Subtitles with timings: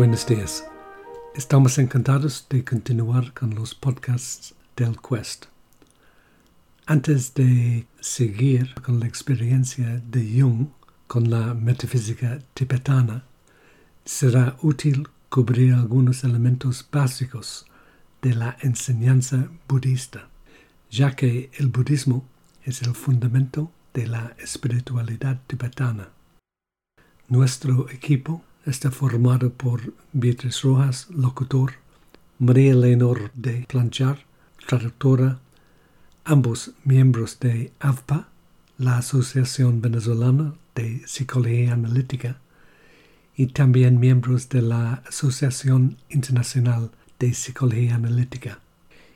[0.00, 0.64] Buenos días.
[1.34, 5.44] Estamos encantados de continuar con los podcasts del Quest.
[6.86, 10.68] Antes de seguir con la experiencia de Jung
[11.06, 13.24] con la metafísica tibetana,
[14.06, 17.66] será útil cubrir algunos elementos básicos
[18.22, 20.30] de la enseñanza budista,
[20.90, 22.24] ya que el budismo
[22.64, 26.08] es el fundamento de la espiritualidad tibetana.
[27.28, 31.72] Nuestro equipo está formado por Beatriz Rojas, locutor,
[32.38, 34.24] María Leonor de Planchar,
[34.66, 35.40] traductora,
[36.24, 38.28] ambos miembros de AVPA,
[38.78, 42.40] la Asociación Venezolana de Psicología Analítica,
[43.36, 48.60] y también miembros de la Asociación Internacional de Psicología Analítica,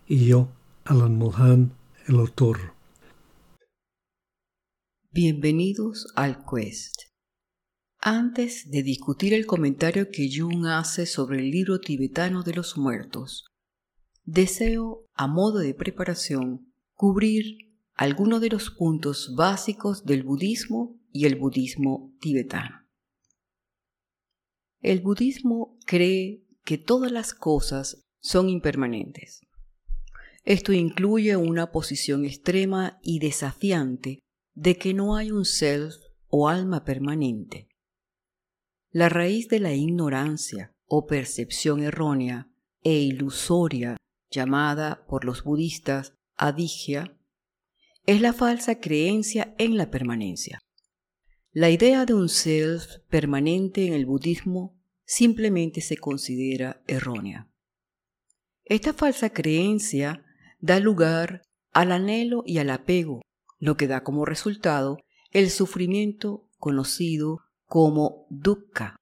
[0.07, 0.49] y yo,
[0.85, 1.73] Alan Mulhan,
[2.07, 2.75] el autor.
[5.13, 7.14] Bienvenidos al Quest.
[8.07, 13.47] Antes de discutir el comentario que Jung hace sobre el libro tibetano de los muertos,
[14.25, 17.57] deseo, a modo de preparación, cubrir
[17.95, 22.87] algunos de los puntos básicos del budismo y el budismo tibetano.
[24.83, 29.41] El budismo cree que todas las cosas son impermanentes.
[30.45, 34.19] Esto incluye una posición extrema y desafiante
[34.53, 35.95] de que no hay un self
[36.29, 37.67] o alma permanente
[38.95, 42.49] la raíz de la ignorancia o percepción errónea
[42.85, 43.97] e ilusoria
[44.31, 47.19] llamada por los budistas adigya
[48.07, 50.61] es la falsa creencia en la permanencia.
[51.51, 57.51] La idea de un self permanente en el budismo simplemente se considera errónea.
[58.65, 60.25] Esta falsa creencia
[60.61, 63.23] da lugar al anhelo y al apego,
[63.59, 64.99] lo que da como resultado
[65.33, 67.44] el sufrimiento conocido
[67.75, 68.95] como dukkha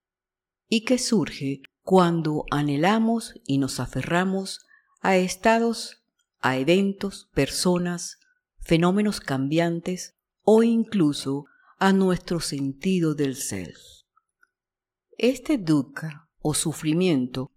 [0.66, 4.64] y que surge cuando anhelamos y nos aferramos
[5.02, 6.02] a estados,
[6.40, 8.16] a eventos, personas,
[8.60, 11.44] fenómenos cambiantes o incluso
[11.78, 13.74] a nuestro sentido del ser.
[15.18, 17.50] Este dukkha o sufrimiento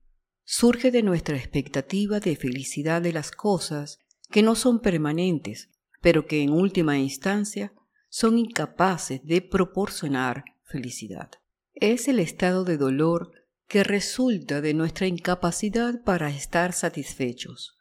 [0.43, 3.99] surge de nuestra expectativa de felicidad de las cosas
[4.31, 5.69] que no son permanentes,
[6.01, 7.71] pero que en última instancia
[8.09, 10.43] son incapaces de proporcionar
[10.75, 11.31] felicidad.
[11.73, 13.31] Es el estado de dolor
[13.67, 17.77] que resulta de nuestra incapacidad para estar satisfechos.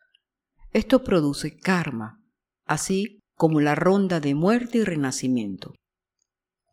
[0.72, 2.22] Esto produce karma,
[2.66, 5.74] así como la ronda de muerte y renacimiento.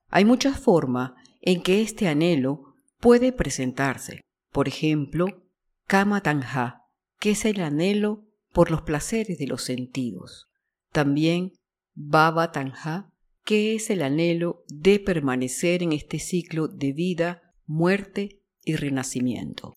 [0.10, 4.22] Hay muchas formas en que este anhelo puede presentarse.
[4.52, 5.26] Por ejemplo,
[5.88, 6.84] kama tanja,
[7.20, 10.52] que es el anhelo por los placeres de los sentidos.
[10.92, 11.54] También
[11.96, 13.11] baba tanja,
[13.52, 19.74] que es el anhelo de permanecer en este ciclo de vida, muerte y renacimiento.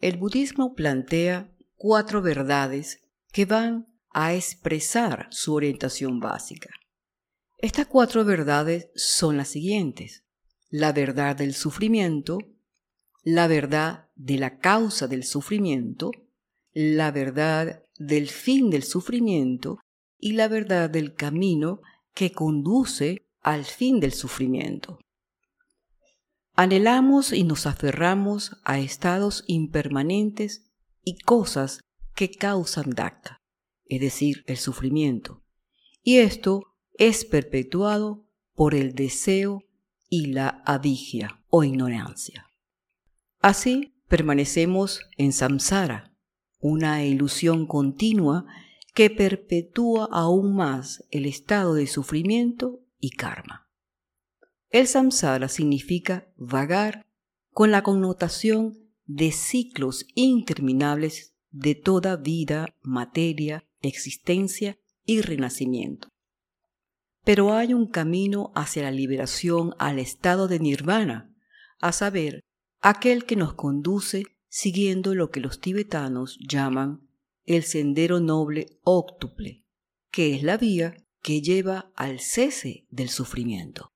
[0.00, 6.70] El budismo plantea cuatro verdades que van a expresar su orientación básica.
[7.56, 10.24] Estas cuatro verdades son las siguientes.
[10.68, 12.38] La verdad del sufrimiento,
[13.22, 16.10] la verdad de la causa del sufrimiento,
[16.72, 19.78] la verdad del fin del sufrimiento
[20.18, 21.80] y la verdad del camino
[22.16, 24.98] que conduce al fin del sufrimiento.
[26.54, 30.72] Anhelamos y nos aferramos a estados impermanentes
[31.04, 31.82] y cosas
[32.14, 33.42] que causan daca,
[33.84, 35.44] es decir, el sufrimiento,
[36.02, 36.62] y esto
[36.94, 39.62] es perpetuado por el deseo
[40.08, 42.46] y la avigia o ignorancia.
[43.40, 46.16] Así permanecemos en samsara,
[46.60, 48.46] una ilusión continua
[48.96, 53.68] que perpetúa aún más el estado de sufrimiento y karma.
[54.70, 57.04] El samsara significa vagar
[57.50, 66.08] con la connotación de ciclos interminables de toda vida, materia, existencia y renacimiento.
[67.22, 71.36] Pero hay un camino hacia la liberación al estado de nirvana,
[71.80, 72.40] a saber,
[72.80, 77.05] aquel que nos conduce siguiendo lo que los tibetanos llaman
[77.46, 79.64] el sendero noble óctuple,
[80.10, 83.92] que es la vía que lleva al cese del sufrimiento.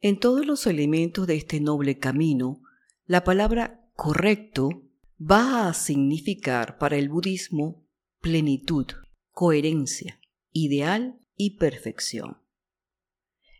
[0.00, 2.60] En todos los elementos de este noble camino,
[3.06, 4.82] la palabra correcto
[5.20, 7.86] va a significar para el budismo
[8.20, 8.86] plenitud,
[9.30, 10.20] coherencia,
[10.52, 12.38] ideal y perfección.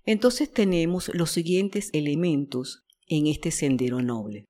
[0.05, 4.45] Entonces tenemos los siguientes elementos en este sendero noble.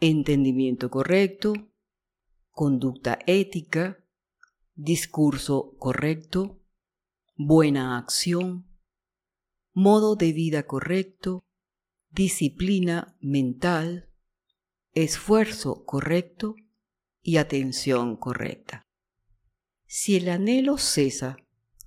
[0.00, 1.54] Entendimiento correcto,
[2.56, 4.02] conducta ética,
[4.74, 6.58] discurso correcto,
[7.34, 8.66] buena acción,
[9.74, 11.44] modo de vida correcto,
[12.08, 14.08] disciplina mental,
[14.94, 16.54] esfuerzo correcto
[17.20, 18.86] y atención correcta.
[19.84, 21.36] Si el anhelo cesa,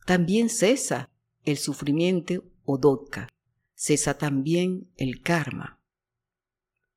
[0.05, 1.09] también cesa
[1.45, 3.27] el sufrimiento o dukkha,
[3.73, 5.81] cesa también el karma.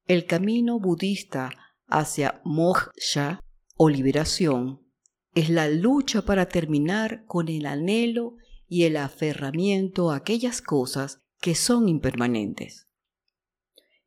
[0.05, 1.53] El camino budista
[1.87, 3.42] hacia moksha
[3.77, 4.81] o liberación
[5.35, 8.37] es la lucha para terminar con el anhelo
[8.69, 12.89] y el aferramiento a aquellas cosas que son impermanentes.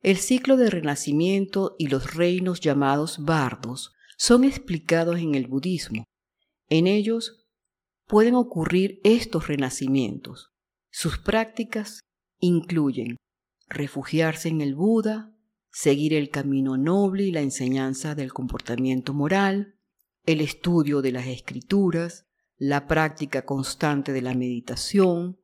[0.00, 6.04] El ciclo de renacimiento y los reinos llamados bardos son explicados en el budismo.
[6.68, 7.46] En ellos
[8.06, 10.52] pueden ocurrir estos renacimientos.
[10.90, 12.00] Sus prácticas
[12.38, 13.16] incluyen
[13.68, 15.35] refugiarse en el Buda,
[15.76, 19.74] seguir el camino noble y la enseñanza del comportamiento moral,
[20.24, 22.24] el estudio de las escrituras,
[22.56, 25.38] la práctica constante de la meditación,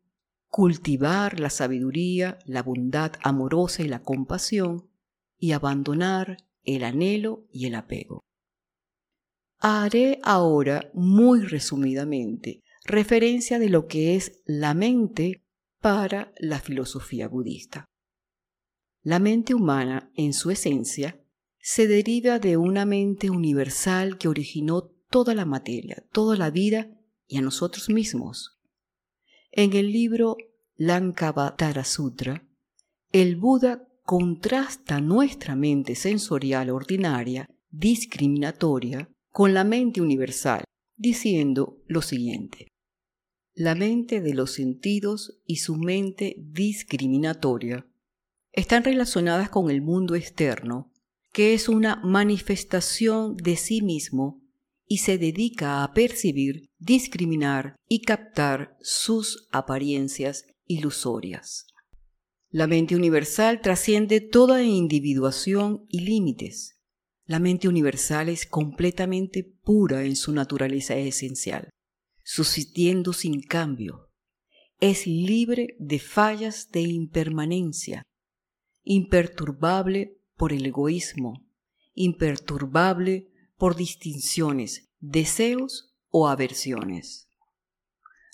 [0.49, 4.89] cultivar la sabiduría, la bondad amorosa y la compasión,
[5.37, 8.25] y abandonar el anhelo y el apego.
[9.59, 15.45] Haré ahora, muy resumidamente, referencia de lo que es la mente
[15.83, 17.85] para la filosofía budista.
[19.03, 21.21] La mente humana, en su esencia,
[21.59, 26.89] se deriva de una mente universal que originó toda la materia, toda la vida
[27.27, 28.61] y a nosotros mismos.
[29.51, 30.37] En el libro
[30.77, 32.47] Lankavatara Sutra,
[33.11, 40.63] el Buda contrasta nuestra mente sensorial ordinaria, discriminatoria, con la mente universal,
[40.97, 42.69] diciendo lo siguiente.
[43.55, 47.87] La mente de los sentidos y su mente discriminatoria
[48.53, 50.93] están relacionadas con el mundo externo
[51.33, 54.43] que es una manifestación de sí mismo
[54.87, 61.67] y se dedica a percibir, discriminar y captar sus apariencias ilusorias.
[62.51, 66.79] La mente universal trasciende toda individuación y límites.
[67.25, 71.71] La mente universal es completamente pura en su naturaleza esencial,
[72.23, 74.11] subsistiendo sin cambio.
[74.81, 78.03] Es libre de fallas de impermanencia,
[78.85, 81.45] imperturbable por el egoísmo,
[81.95, 87.29] imperturbable por distinciones, deseos o aversiones.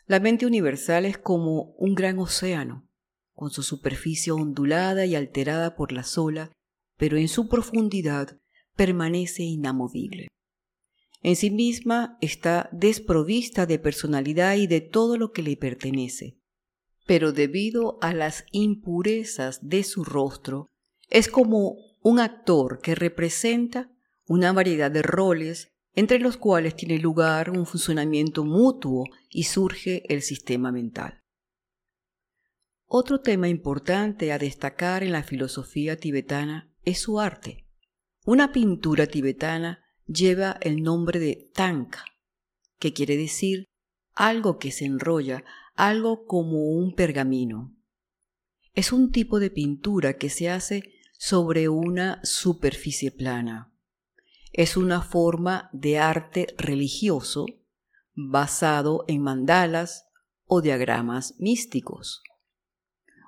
[0.06, 2.88] La mente universal es como un gran océano,
[3.34, 6.50] con su superficie ondulada y alterada por la olas,
[6.96, 8.40] pero en su profundidad
[8.74, 10.28] permanece inamovible.
[11.22, 16.37] En sí misma está desprovista de personalidad y de todo lo que le pertenece,
[17.08, 20.68] pero debido a las impurezas de su rostro,
[21.08, 23.90] es como un actor que representa
[24.26, 30.20] una variedad de roles entre los cuales tiene lugar un funcionamiento mutuo y surge el
[30.20, 31.24] sistema mental.
[32.84, 37.66] Otro tema importante a destacar en la filosofía tibetana es su arte.
[38.26, 42.04] Una pintura tibetana lleva el nombre de tanka,
[42.78, 43.64] que quiere decir
[44.14, 45.42] algo que se enrolla,
[45.78, 47.72] algo como un pergamino.
[48.74, 50.82] Es un tipo de pintura que se hace
[51.16, 53.72] sobre una superficie plana.
[54.52, 57.46] Es una forma de arte religioso
[58.12, 60.06] basado en mandalas
[60.46, 62.22] o diagramas místicos.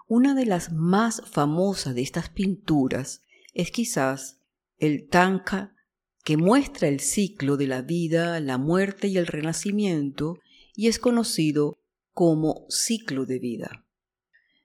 [0.08, 3.22] Una de las más famosas de estas pinturas
[3.54, 4.40] es quizás
[4.76, 5.76] el Tanka
[6.24, 10.38] que muestra el ciclo de la vida, la muerte y el renacimiento
[10.74, 11.79] y es conocido
[12.20, 13.86] como ciclo de vida.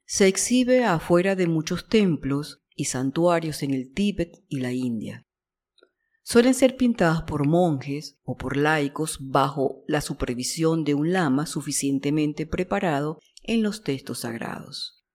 [0.03, 5.25] Se exhibe afuera de muchos templos y santuarios en el Tíbet y la India.
[6.21, 12.45] Suelen ser pintadas por monjes o por laicos bajo la supervisión de un lama suficientemente
[12.45, 15.05] preparado en los textos sagrados.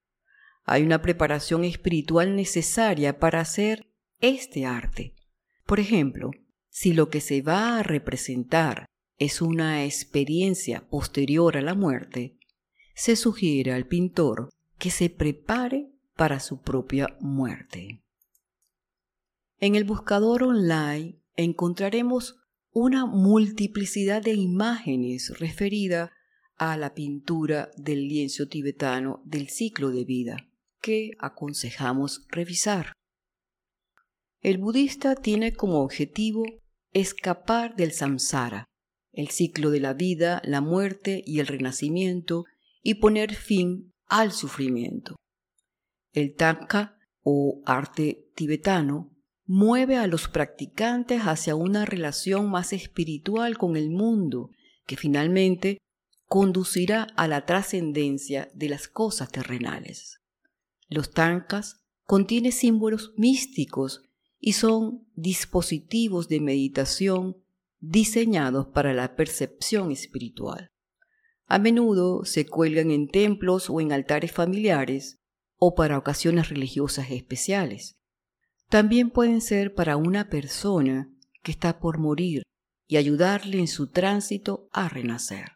[0.64, 5.14] Hay una preparación espiritual necesaria para hacer este arte.
[5.66, 6.30] Por ejemplo,
[6.70, 8.86] si lo que se va a representar
[9.20, 12.38] es una experiencia posterior a la muerte,
[12.94, 14.48] se sugiere al pintor
[14.78, 18.02] que se prepare para su propia muerte.
[19.58, 22.40] En el buscador online encontraremos
[22.72, 26.12] una multiplicidad de imágenes referida
[26.56, 30.48] a la pintura del lienzo tibetano del ciclo de vida
[30.80, 32.94] que aconsejamos revisar.
[34.40, 36.42] El budista tiene como objetivo
[36.94, 38.64] escapar del samsara,
[39.12, 42.44] el ciclo de la vida, la muerte y el renacimiento,
[42.82, 45.16] y poner fin al sufrimiento.
[46.12, 49.10] El Tanka o arte tibetano
[49.46, 54.50] mueve a los practicantes hacia una relación más espiritual con el mundo
[54.86, 55.78] que finalmente
[56.26, 60.20] conducirá a la trascendencia de las cosas terrenales.
[60.88, 64.02] Los tankas contienen símbolos místicos
[64.38, 67.39] y son dispositivos de meditación
[67.80, 70.68] diseñados para la percepción espiritual.
[71.46, 75.18] A menudo se cuelgan en templos o en altares familiares
[75.56, 77.96] o para ocasiones religiosas especiales.
[78.68, 81.10] También pueden ser para una persona
[81.42, 82.42] que está por morir
[82.86, 85.52] y ayudarle en su tránsito a renacer.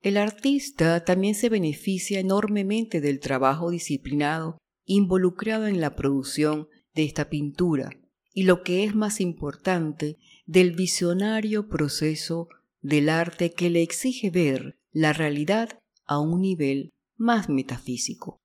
[0.00, 7.30] El artista también se beneficia enormemente del trabajo disciplinado involucrado en la producción de esta
[7.30, 7.90] pintura
[8.34, 12.48] y lo que es más importante, del visionario proceso
[12.80, 18.38] del arte que le exige ver la realidad a un nivel más metafísico.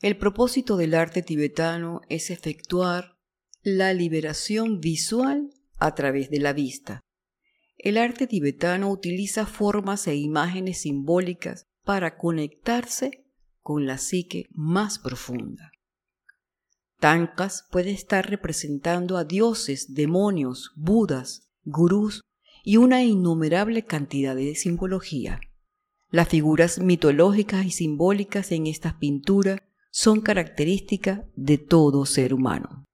[0.00, 3.16] El propósito del arte tibetano es efectuar
[3.62, 7.00] la liberación visual a través de la vista.
[7.76, 13.24] El arte tibetano utiliza formas e imágenes simbólicas para conectarse
[13.60, 15.71] con la psique más profunda.
[17.02, 22.20] Tankas puede estar representando a dioses, demonios, budas, gurús
[22.62, 25.40] y una innumerable cantidad de simbología.
[26.12, 29.58] Las figuras mitológicas y simbólicas en estas pinturas
[29.90, 32.84] son características de todo ser humano.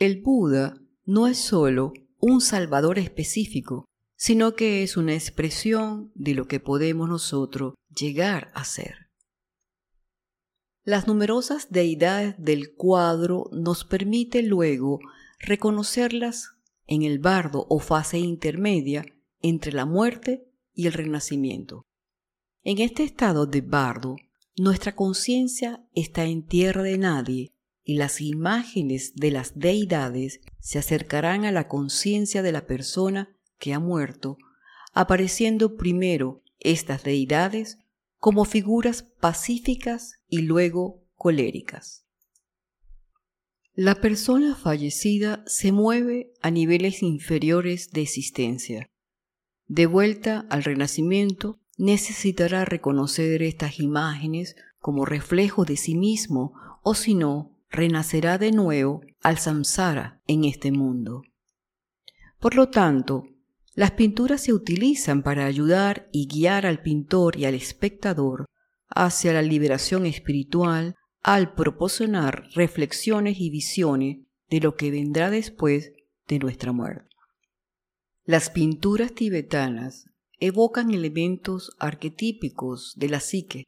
[0.00, 3.84] El Buda no es sólo un salvador específico,
[4.16, 9.03] sino que es una expresión de lo que podemos nosotros llegar a ser.
[10.84, 15.00] Las numerosas deidades del cuadro nos permite luego
[15.38, 16.50] reconocerlas
[16.86, 19.06] en el bardo o fase intermedia
[19.40, 21.86] entre la muerte y el renacimiento.
[22.64, 24.16] En este estado de bardo
[24.56, 31.46] nuestra conciencia está en tierra de nadie y las imágenes de las deidades se acercarán
[31.46, 34.36] a la conciencia de la persona que ha muerto,
[34.92, 37.78] apareciendo primero estas deidades
[38.18, 42.04] como figuras pacíficas y luego coléricas.
[43.72, 48.90] La persona fallecida se mueve a niveles inferiores de existencia.
[49.68, 57.14] De vuelta al renacimiento, necesitará reconocer estas imágenes como reflejo de sí mismo o si
[57.14, 61.22] no, renacerá de nuevo al samsara en este mundo.
[62.40, 63.22] Por lo tanto,
[63.74, 68.46] las pinturas se utilizan para ayudar y guiar al pintor y al espectador
[68.88, 74.18] hacia la liberación espiritual al proporcionar reflexiones y visiones
[74.50, 75.92] de lo que vendrá después
[76.28, 77.08] de nuestra muerte.
[78.24, 83.64] Las pinturas tibetanas evocan elementos arquetípicos de la psique.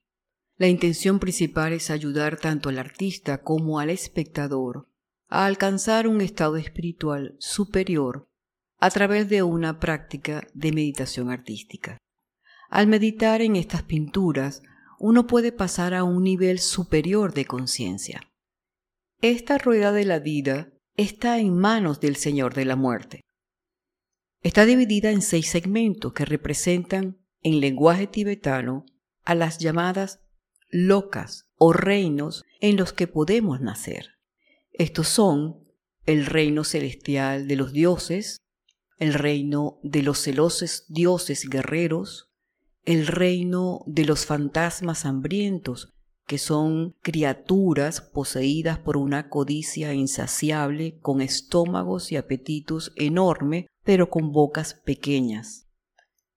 [0.56, 4.88] La intención principal es ayudar tanto al artista como al espectador
[5.28, 8.28] a alcanzar un estado espiritual superior
[8.78, 11.98] a través de una práctica de meditación artística.
[12.68, 14.62] Al meditar en estas pinturas,
[14.98, 18.20] uno puede pasar a un nivel superior de conciencia.
[19.20, 23.20] Esta rueda de la vida está en manos del Señor de la muerte.
[24.42, 28.84] Está dividida en seis segmentos que representan en lenguaje tibetano
[29.24, 30.20] a las llamadas
[30.68, 34.16] locas o reinos en los que podemos nacer.
[34.72, 35.66] Estos son
[36.04, 38.38] el reino celestial de los dioses,
[38.98, 42.30] el reino de los celosos dioses guerreros,
[42.86, 45.92] el reino de los fantasmas hambrientos,
[46.26, 54.32] que son criaturas poseídas por una codicia insaciable, con estómagos y apetitos enormes, pero con
[54.32, 55.68] bocas pequeñas.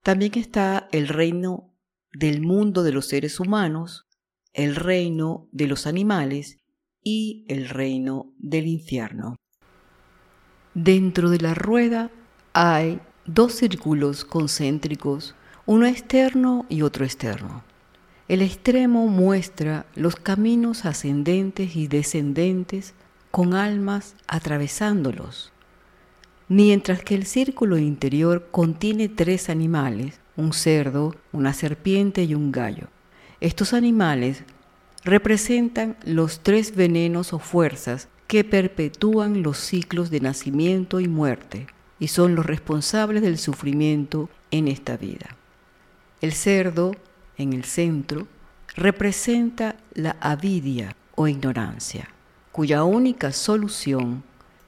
[0.03, 1.75] También está el reino
[2.13, 4.07] del mundo de los seres humanos,
[4.53, 6.57] el reino de los animales
[7.03, 9.35] y el reino del infierno.
[10.73, 12.11] Dentro de la rueda
[12.53, 15.35] hay dos círculos concéntricos,
[15.69, 17.63] uno externo y otro externo.
[18.27, 22.95] El extremo muestra los caminos ascendentes y descendentes
[23.29, 25.53] con almas atravesándolos
[26.47, 32.87] mientras que el círculo interior contiene tres animales, un cerdo, una serpiente y un gallo.
[33.39, 34.43] Estos animales
[35.03, 41.67] representan los tres venenos o fuerzas que perpetúan los ciclos de nacimiento y muerte
[41.99, 45.35] y son los responsables del sufrimiento en esta vida.
[46.21, 46.95] El cerdo,
[47.37, 48.27] en el centro,
[48.75, 52.09] representa la avidia o ignorancia,
[52.51, 54.23] cuya única solución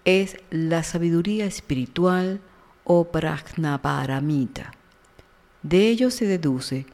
[0.05, 2.39] es la sabiduría espiritual
[2.84, 4.72] o prajnaparamita.
[5.62, 6.86] De ello se deduce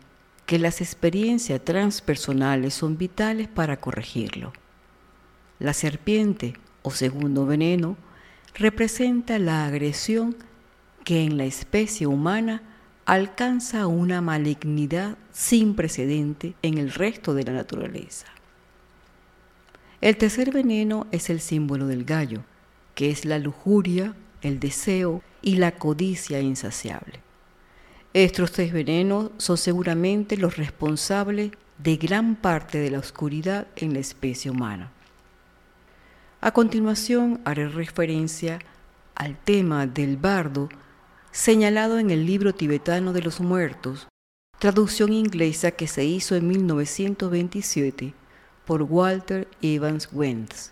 [0.45, 4.53] que las experiencias transpersonales son vitales para corregirlo.
[5.59, 7.95] La serpiente o segundo veneno
[8.55, 10.35] representa la agresión
[11.03, 12.61] que en la especie humana
[13.07, 18.27] alcanza una malignidad sin precedente en el resto de la naturaleza.
[20.01, 22.43] El tercer veneno es el símbolo del gallo,
[22.95, 27.21] que es la lujuria, el deseo y la codicia insaciable.
[28.13, 33.99] Estos tres venenos son seguramente los responsables de gran parte de la oscuridad en la
[33.99, 34.91] especie humana.
[36.41, 38.59] A continuación haré referencia
[39.15, 40.67] al tema del bardo
[41.38, 44.08] señalado en el libro tibetano de los muertos,
[44.58, 48.15] traducción inglesa que se hizo en 1927
[48.65, 50.72] por Walter Evans Wentz.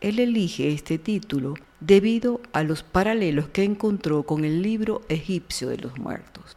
[0.00, 5.78] Él elige este título debido a los paralelos que encontró con el libro egipcio de
[5.78, 6.56] los muertos.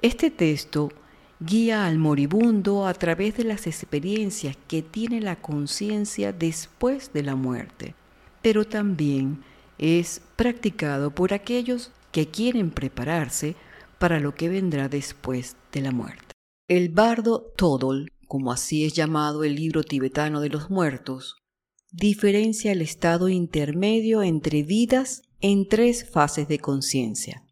[0.00, 0.92] Este texto
[1.40, 7.34] guía al moribundo a través de las experiencias que tiene la conciencia después de la
[7.34, 7.96] muerte,
[8.40, 9.42] pero también
[9.78, 13.56] es practicado por aquellos que quieren prepararse
[13.98, 16.34] para lo que vendrá después de la muerte.
[16.68, 21.36] El bardo Todol, como así es llamado el libro tibetano de los muertos,
[21.90, 27.44] diferencia el estado intermedio entre vidas en tres fases de conciencia.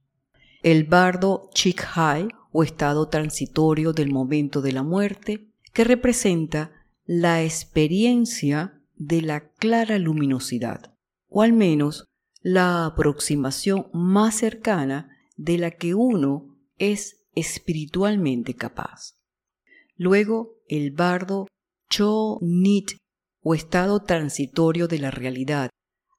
[0.62, 6.72] El bardo Chikhai o estado transitorio del momento de la muerte, que representa
[7.04, 10.94] la experiencia de la clara luminosidad,
[11.28, 12.06] o al menos
[12.48, 19.16] la aproximación más cercana de la que uno es espiritualmente capaz.
[19.96, 21.48] Luego, el bardo
[21.90, 22.92] Cho Nit,
[23.40, 25.70] o estado transitorio de la realidad.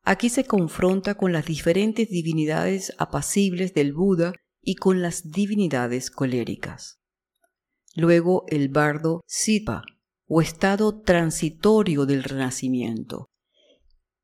[0.04, 7.00] Aquí se confronta con las diferentes divinidades apacibles del Buda y con las divinidades coléricas.
[7.96, 9.84] Luego el bardo Sipa,
[10.28, 13.30] o estado transitorio del renacimiento.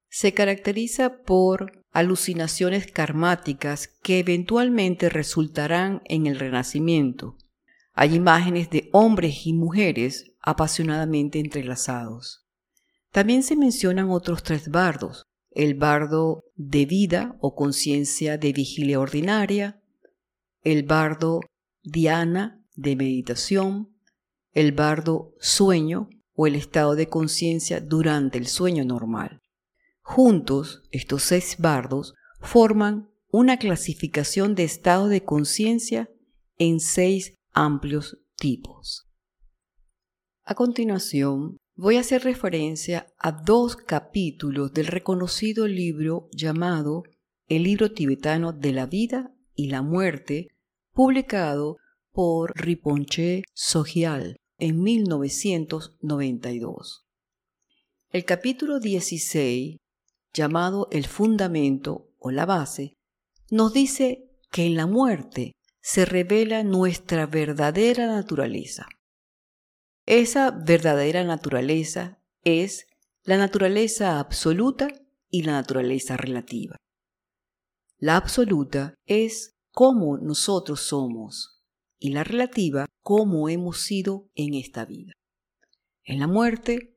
[0.09, 7.37] Se caracteriza por alucinaciones karmáticas que eventualmente resultarán en el renacimiento.
[7.93, 12.47] Hay imágenes de hombres y mujeres apasionadamente entrelazados.
[13.11, 19.79] También se mencionan otros tres bardos, el bardo de vida o conciencia de vigilia ordinaria,
[20.63, 21.41] el bardo
[21.83, 23.95] diana de meditación,
[24.51, 29.42] el bardo sueño o el estado de conciencia durante el sueño normal.
[30.15, 36.07] Juntos, estos seis bardos forman una clasificación de estado de conciencia
[36.59, 39.09] en seis amplios tipos.
[40.43, 47.01] A continuación, voy a hacer referencia a dos capítulos del reconocido libro llamado
[47.47, 50.49] El libro tibetano de la vida y la muerte
[50.91, 51.77] publicado
[52.11, 57.03] por Riponche Sogial en 1992.
[58.11, 59.77] El capítulo 16,
[60.33, 62.95] llamado El Fundamento o la Base,
[63.51, 68.87] nos dice que en la muerte se revela nuestra verdadera naturaleza.
[70.05, 72.87] Esa verdadera naturaleza es
[73.23, 74.87] la naturaleza absoluta
[75.29, 76.77] y la naturaleza relativa.
[77.97, 81.63] La absoluta es cómo nosotros somos
[81.99, 85.13] y la relativa cómo hemos sido en esta vida.
[86.03, 86.92] En la muerte,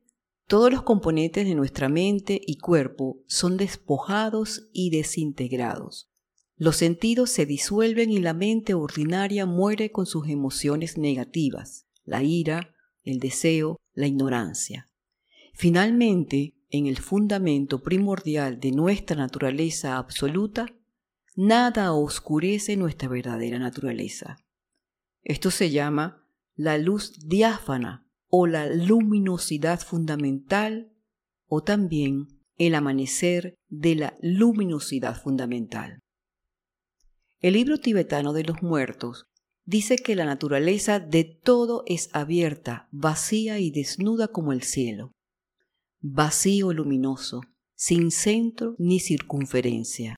[0.47, 6.09] todos los componentes de nuestra mente y cuerpo son despojados y desintegrados.
[6.55, 12.73] Los sentidos se disuelven y la mente ordinaria muere con sus emociones negativas, la ira,
[13.03, 14.89] el deseo, la ignorancia.
[15.53, 20.65] Finalmente, en el fundamento primordial de nuestra naturaleza absoluta,
[21.35, 24.37] nada oscurece nuestra verdadera naturaleza.
[25.23, 30.91] Esto se llama la luz diáfana o la luminosidad fundamental
[31.47, 35.99] o también el amanecer de la luminosidad fundamental.
[37.39, 39.27] El libro tibetano de los muertos
[39.65, 45.11] dice que la naturaleza de todo es abierta, vacía y desnuda como el cielo,
[45.99, 47.41] vacío luminoso,
[47.75, 50.15] sin centro ni circunferencia,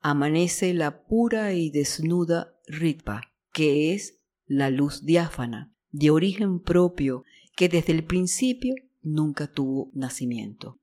[0.00, 7.24] amanece la pura y desnuda Ritpa, que es la luz diáfana, de origen propio,
[7.58, 10.78] que desde el principio nunca tuvo nacimiento.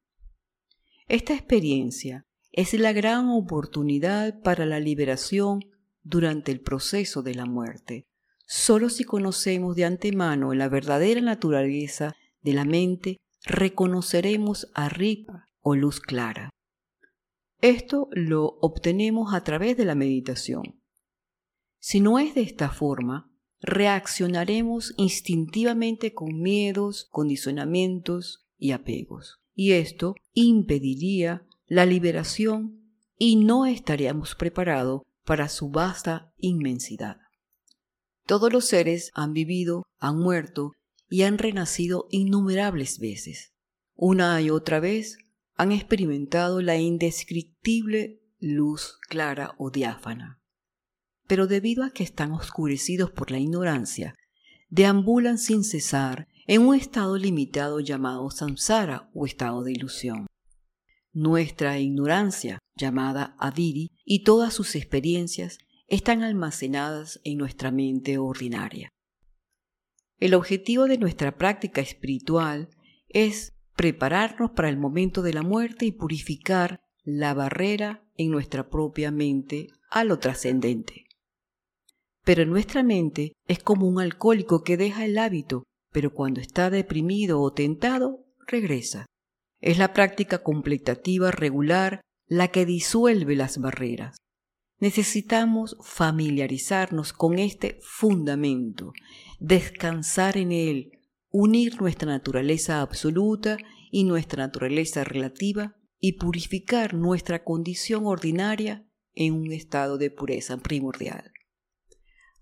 [1.07, 5.61] Esta experiencia es la gran oportunidad para la liberación
[6.03, 8.07] durante el proceso de la muerte.
[8.45, 15.75] Solo si conocemos de antemano la verdadera naturaleza de la mente, reconoceremos a Ripa o
[15.75, 16.49] luz clara.
[17.61, 20.81] Esto lo obtenemos a través de la meditación.
[21.79, 23.31] Si no es de esta forma,
[23.65, 29.39] reaccionaremos instintivamente con miedos, condicionamientos y apegos.
[29.55, 37.17] Y esto impediría la liberación y no estaríamos preparados para su vasta inmensidad.
[38.27, 40.73] Todos los seres han vivido, han muerto
[41.09, 43.53] y han renacido innumerables veces.
[43.95, 45.17] Una y otra vez
[45.55, 50.39] han experimentado la indescriptible luz clara o diáfana.
[51.27, 54.15] Pero debido a que están oscurecidos por la ignorancia,
[54.69, 60.27] deambulan sin cesar en un estado limitado llamado samsara o estado de ilusión.
[61.13, 65.57] Nuestra ignorancia, llamada adiri, y todas sus experiencias
[65.87, 68.89] están almacenadas en nuestra mente ordinaria.
[70.17, 72.69] El objetivo de nuestra práctica espiritual
[73.09, 79.11] es prepararnos para el momento de la muerte y purificar la barrera en nuestra propia
[79.11, 81.04] mente a lo trascendente.
[82.25, 87.39] Pero nuestra mente es como un alcohólico que deja el hábito, pero cuando está deprimido
[87.39, 89.05] o tentado, regresa.
[89.61, 94.17] Es la práctica completativa regular la que disuelve las barreras.
[94.79, 98.91] Necesitamos familiarizarnos con este fundamento,
[99.39, 100.91] descansar en él,
[101.29, 103.57] unir nuestra naturaleza absoluta
[103.91, 111.31] y nuestra naturaleza relativa y purificar nuestra condición ordinaria en un estado de pureza primordial.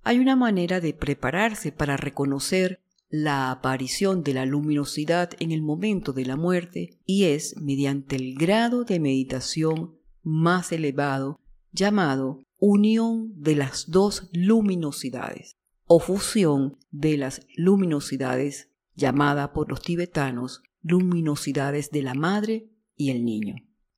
[0.03, 6.11] Hay una manera de prepararse para reconocer la aparición de la luminosidad en el momento
[6.13, 11.39] de la muerte y es mediante el grado de meditación más elevado
[11.71, 20.63] llamado unión de las dos luminosidades o fusión de las luminosidades llamada por los tibetanos
[20.81, 23.55] luminosidades de la madre y el niño.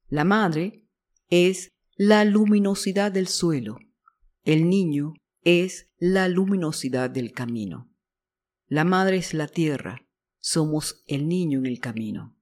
[0.09, 0.85] La madre
[1.29, 3.79] es la luminosidad del suelo,
[4.43, 5.13] el niño
[5.45, 7.89] es la luminosidad del camino.
[8.67, 10.05] La madre es la tierra,
[10.39, 12.35] somos el niño en el camino.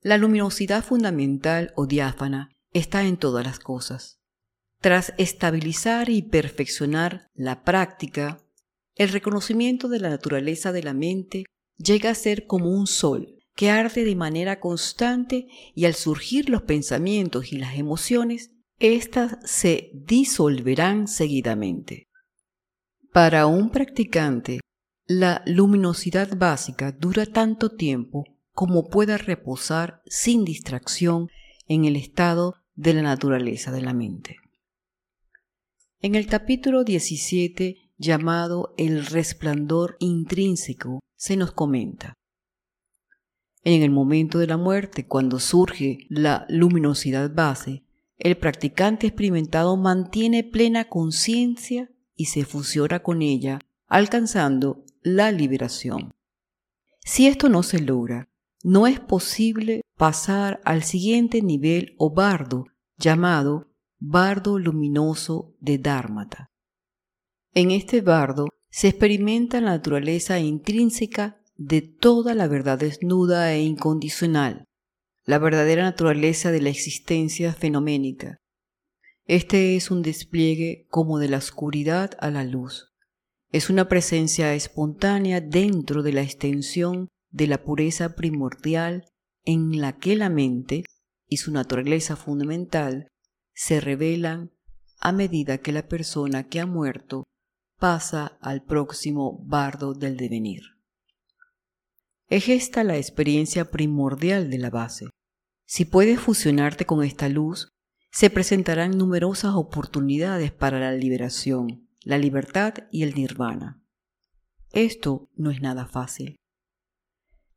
[0.00, 4.20] La luminosidad fundamental o diáfana está en todas las cosas.
[4.80, 8.42] Tras estabilizar y perfeccionar la práctica,
[8.96, 11.44] el reconocimiento de la naturaleza de la mente
[11.76, 15.46] llega a ser como un sol que arde de manera constante
[15.76, 18.50] y al surgir los pensamientos y las emociones,
[18.82, 22.08] éstas se disolverán seguidamente.
[23.12, 24.58] Para un practicante,
[25.06, 31.28] la luminosidad básica dura tanto tiempo como pueda reposar sin distracción
[31.68, 34.36] en el estado de la naturaleza de la mente.
[36.00, 42.14] En el capítulo 17 llamado El resplandor intrínseco se nos comenta.
[43.62, 47.84] En el momento de la muerte, cuando surge la luminosidad base,
[48.22, 53.58] el practicante experimentado mantiene plena conciencia y se fusiona con ella,
[53.88, 56.12] alcanzando la liberación.
[57.00, 58.28] Si esto no se logra,
[58.62, 66.50] no es posible pasar al siguiente nivel o bardo llamado bardo luminoso de Dharmata.
[67.54, 74.64] En este bardo se experimenta la naturaleza intrínseca de toda la verdad desnuda e incondicional,
[75.24, 78.38] la verdadera naturaleza de la existencia fenoménica.
[79.26, 82.92] Este es un despliegue como de la oscuridad a la luz,
[83.52, 89.04] es una presencia espontánea dentro de la extensión de la pureza primordial
[89.44, 90.84] en la que la mente
[91.28, 93.08] y su naturaleza fundamental
[93.52, 94.52] se revelan
[95.00, 97.24] a medida que la persona que ha muerto
[97.78, 100.62] pasa al próximo bardo del devenir.
[102.32, 105.10] Es esta la experiencia primordial de la base.
[105.66, 107.68] Si puedes fusionarte con esta luz,
[108.10, 113.84] se presentarán numerosas oportunidades para la liberación, la libertad y el nirvana.
[114.72, 116.36] Esto no es nada fácil.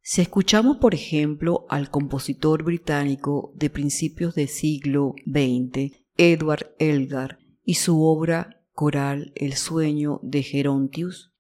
[0.02, 7.76] Si escuchamos, por ejemplo, al compositor británico de principios del siglo XX, Edward Elgar, y
[7.76, 11.32] su obra coral El sueño de Gerontius,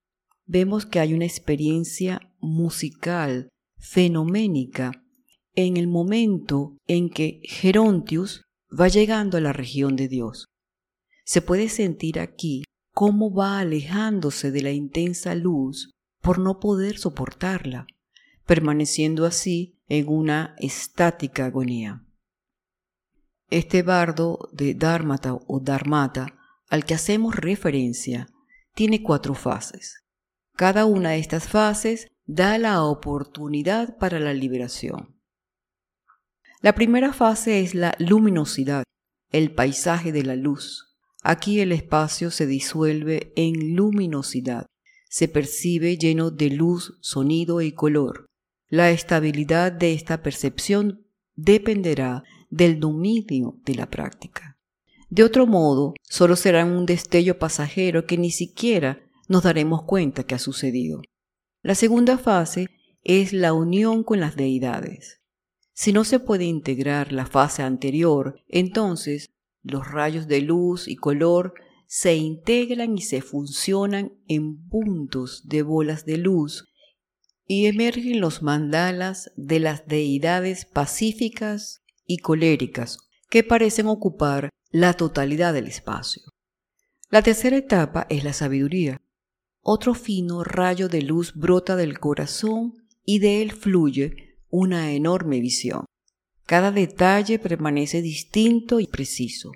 [0.45, 5.03] vemos que hay una experiencia musical fenoménica
[5.55, 10.45] en el momento en que Gerontius va llegando a la región de Dios.
[11.23, 17.87] Se puede sentir aquí cómo va alejándose de la intensa luz por no poder soportarla,
[18.45, 22.03] permaneciendo así en una estática agonía.
[23.49, 28.27] Este bardo de Dharmata o Dharmata al que hacemos referencia
[28.73, 30.04] tiene cuatro fases.
[30.55, 35.19] Cada una de estas fases da la oportunidad para la liberación.
[36.61, 38.83] La primera fase es la luminosidad,
[39.31, 40.95] el paisaje de la luz.
[41.21, 44.65] Aquí el espacio se disuelve en luminosidad.
[45.09, 48.25] Se percibe lleno de luz, sonido y color.
[48.69, 54.57] La estabilidad de esta percepción dependerá del dominio de la práctica.
[55.09, 60.35] De otro modo, solo será un destello pasajero que ni siquiera nos daremos cuenta que
[60.35, 61.01] ha sucedido.
[61.61, 62.67] La segunda fase
[63.03, 65.21] es la unión con las deidades.
[65.73, 69.29] Si no se puede integrar la fase anterior, entonces
[69.61, 71.53] los rayos de luz y color
[71.87, 76.65] se integran y se funcionan en puntos de bolas de luz
[77.47, 82.97] y emergen los mandalas de las deidades pacíficas y coléricas
[83.29, 86.23] que parecen ocupar la totalidad del espacio.
[87.09, 89.01] La tercera etapa es la sabiduría.
[89.67, 95.85] Otro fino rayo de luz brota del corazón y de él fluye una enorme visión.
[96.45, 99.53] Cada detalle permanece distinto y preciso.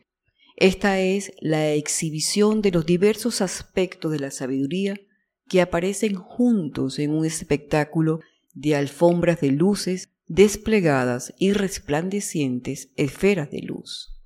[0.55, 4.99] Esta es la exhibición de los diversos aspectos de la sabiduría
[5.47, 8.19] que aparecen juntos en un espectáculo
[8.55, 14.19] de alfombras de luces desplegadas y resplandecientes esferas de luz.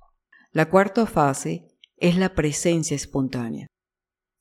[0.50, 1.68] La cuarta fase
[1.98, 3.66] es la presencia espontánea.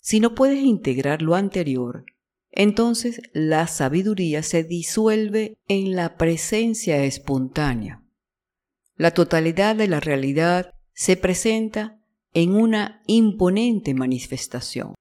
[0.03, 2.05] Si no puedes integrar lo anterior,
[2.51, 8.03] entonces la sabiduría se disuelve en la presencia espontánea.
[8.97, 12.01] La totalidad de la realidad se presenta
[12.33, 14.93] en una imponente manifestación.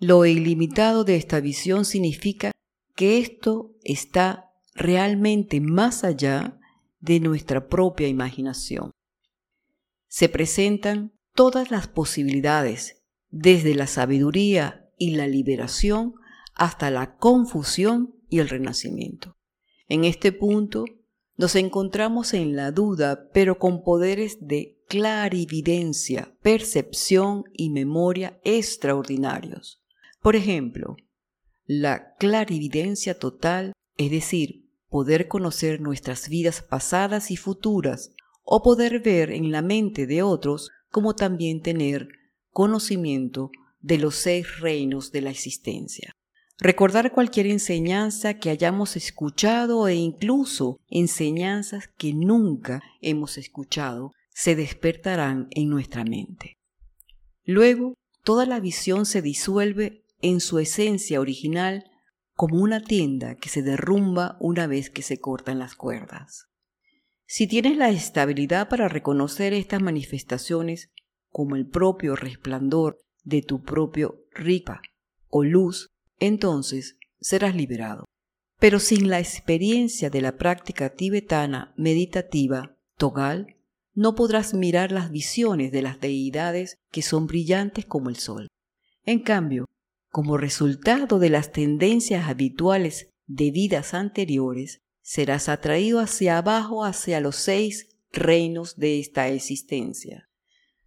[0.00, 2.50] Lo ilimitado de esta visión significa
[2.96, 6.58] que esto está realmente más allá
[6.98, 8.90] de nuestra propia imaginación.
[10.08, 12.99] Se presentan todas las posibilidades,
[13.30, 16.14] desde la sabiduría y la liberación
[16.54, 19.36] hasta la confusión y el renacimiento.
[19.88, 20.84] En este punto
[21.36, 29.80] nos encontramos en la duda, pero con poderes de clarividencia, percepción y memoria extraordinarios.
[30.20, 30.96] Por ejemplo,
[31.64, 38.10] la clarividencia total, es decir, poder conocer nuestras vidas pasadas y futuras,
[38.42, 42.08] o poder ver en la mente de otros, como también tener
[42.52, 46.14] conocimiento de los seis reinos de la existencia.
[46.58, 55.48] Recordar cualquier enseñanza que hayamos escuchado e incluso enseñanzas que nunca hemos escuchado se despertarán
[55.52, 56.58] en nuestra mente.
[57.44, 61.90] Luego, toda la visión se disuelve en su esencia original
[62.34, 66.46] como una tienda que se derrumba una vez que se cortan las cuerdas.
[67.26, 70.90] Si tienes la estabilidad para reconocer estas manifestaciones
[71.30, 74.82] como el propio resplandor de tu propio ripa
[75.28, 75.88] o luz,
[76.18, 78.04] entonces serás liberado.
[78.58, 83.56] Pero sin la experiencia de la práctica tibetana meditativa, Togal,
[83.94, 88.48] no podrás mirar las visiones de las deidades que son brillantes como el sol.
[89.04, 89.66] En cambio,
[90.10, 97.36] como resultado de las tendencias habituales de vidas anteriores, serás atraído hacia abajo hacia los
[97.36, 100.29] seis reinos de esta existencia.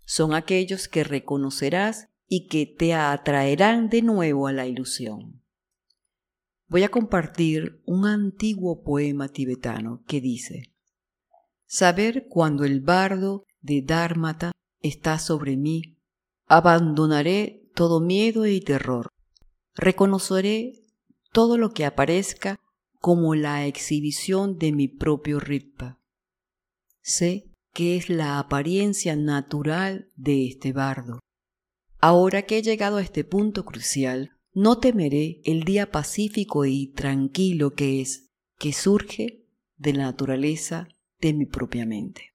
[0.05, 5.41] Son aquellos que reconocerás y que te atraerán de nuevo a la ilusión.
[6.67, 10.73] Voy a compartir un antiguo poema tibetano que dice,
[11.67, 15.97] Saber cuando el bardo de Dharmata está sobre mí,
[16.47, 19.09] abandonaré todo miedo y terror.
[19.75, 20.83] Reconoceré
[21.31, 22.59] todo lo que aparezca
[22.99, 25.99] como la exhibición de mi propio Ritpa.
[27.01, 31.19] Sé que es la apariencia natural de este bardo.
[31.99, 37.73] Ahora que he llegado a este punto crucial, no temeré el día pacífico y tranquilo
[37.73, 40.87] que es, que surge de la naturaleza
[41.19, 42.33] de mi propia mente.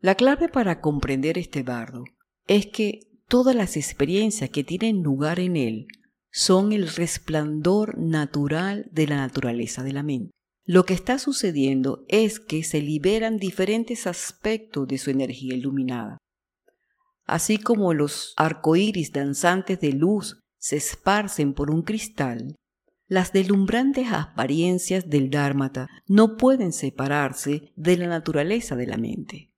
[0.00, 2.04] La clave para comprender este bardo
[2.46, 5.86] es que todas las experiencias que tienen lugar en él
[6.30, 10.32] son el resplandor natural de la naturaleza de la mente.
[10.66, 16.18] Lo que está sucediendo es que se liberan diferentes aspectos de su energía iluminada.
[17.24, 22.56] Así como los arcoíris danzantes de luz se esparcen por un cristal,
[23.08, 29.52] las deslumbrantes apariencias del Dharmata no pueden separarse de la naturaleza de la mente.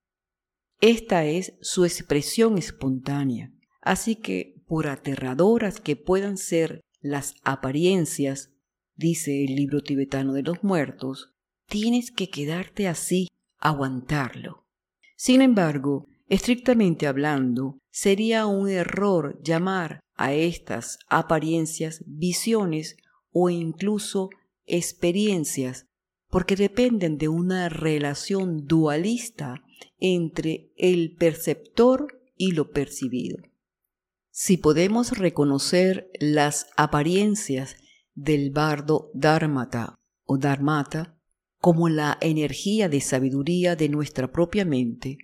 [0.80, 3.50] Esta es su expresión espontánea,
[3.88, 8.50] Así que, por aterradoras que puedan ser las apariencias,
[8.98, 11.30] dice el libro tibetano de los muertos,
[11.66, 14.66] tienes que quedarte así, aguantarlo.
[15.16, 22.96] Sin embargo, estrictamente hablando, sería un error llamar a estas apariencias visiones
[23.30, 24.30] o incluso
[24.66, 25.86] experiencias,
[26.28, 29.62] porque dependen de una relación dualista
[29.98, 33.38] entre el perceptor y lo percibido.
[34.30, 37.76] Si podemos reconocer las apariencias
[38.18, 41.16] del bardo Dharmata o Dharmata
[41.60, 45.18] como la energía de sabiduría de nuestra propia mente,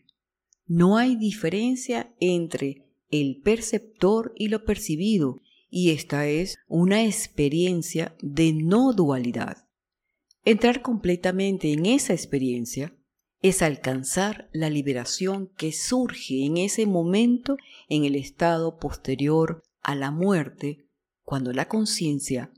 [0.66, 8.52] no hay diferencia entre el perceptor y lo percibido, y esta es una experiencia de
[8.52, 9.68] no dualidad.
[10.44, 12.96] Entrar completamente en esa experiencia
[13.42, 17.56] es alcanzar la liberación que surge en ese momento
[17.88, 20.86] en el estado posterior a la muerte,
[21.24, 22.52] cuando la conciencia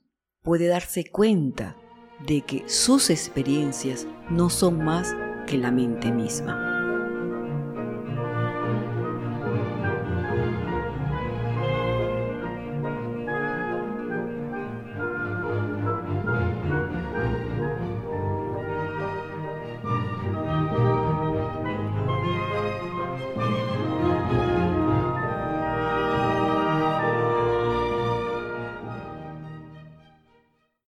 [0.47, 1.77] puede darse cuenta
[2.25, 5.17] de que sus experiencias no son más
[5.49, 6.76] que la mente misma.